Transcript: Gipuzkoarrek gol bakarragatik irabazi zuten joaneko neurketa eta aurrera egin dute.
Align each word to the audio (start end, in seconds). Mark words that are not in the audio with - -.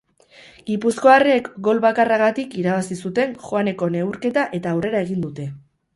Gipuzkoarrek 0.69 1.49
gol 1.67 1.83
bakarragatik 1.83 2.57
irabazi 2.61 2.99
zuten 3.07 3.35
joaneko 3.45 3.91
neurketa 3.99 4.51
eta 4.61 4.73
aurrera 4.75 5.05
egin 5.09 5.25
dute. 5.29 5.51